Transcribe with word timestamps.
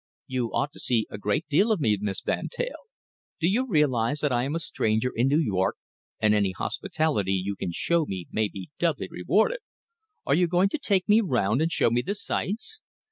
You 0.25 0.51
ought 0.51 0.71
to 0.71 0.79
see 0.79 1.05
a 1.11 1.19
great 1.19 1.47
deal 1.47 1.71
of 1.71 1.79
me, 1.79 1.95
Miss 2.01 2.21
Van 2.21 2.49
Teyl. 2.49 2.89
Do 3.39 3.47
you 3.47 3.67
realise 3.67 4.21
that 4.21 4.31
I 4.31 4.45
am 4.45 4.55
a 4.55 4.59
stranger 4.59 5.11
in 5.13 5.27
New 5.27 5.37
York, 5.37 5.75
and 6.19 6.33
any 6.33 6.53
hospitality 6.53 7.33
you 7.33 7.55
can 7.55 7.71
show 7.71 8.05
me 8.07 8.25
may 8.31 8.47
be 8.47 8.71
doubly 8.79 9.09
rewarded? 9.11 9.59
Are 10.25 10.33
you 10.33 10.47
going 10.47 10.69
to 10.69 10.79
take 10.79 11.07
me 11.07 11.21
round 11.21 11.61
and 11.61 11.71
show 11.71 11.91
me 11.91 12.01
the 12.01 12.15
sights?" 12.15 12.81